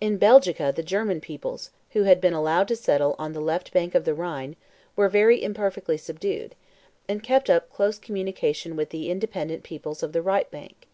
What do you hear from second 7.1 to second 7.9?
kept up